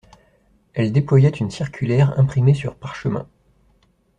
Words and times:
Elle 0.73 0.91
déployait 0.91 1.29
une 1.29 1.51
circulaire 1.51 2.17
imprimée 2.17 2.55
sur 2.55 2.73
parchemin. 2.75 3.29